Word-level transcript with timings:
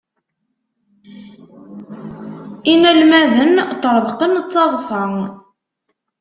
Inalmaden 2.71 3.55
ṭṭreḍqen 3.71 4.33
d 4.45 4.47
taḍsa. 4.53 5.03